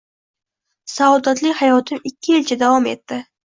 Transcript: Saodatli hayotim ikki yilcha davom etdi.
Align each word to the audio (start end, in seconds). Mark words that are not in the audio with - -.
Saodatli 0.93 1.53
hayotim 1.61 2.03
ikki 2.13 2.37
yilcha 2.39 2.61
davom 2.67 2.93
etdi. 2.97 3.25